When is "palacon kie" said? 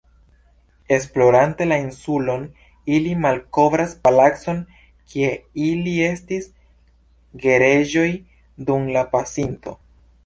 4.07-5.31